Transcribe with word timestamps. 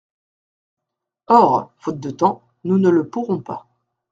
Or, 1.27 1.73
faute 1.77 1.99
de 1.99 2.09
temps, 2.09 2.41
nous 2.63 2.79
ne 2.79 2.89
le 2.89 3.07
pourrons 3.07 3.37
pas. 3.39 3.67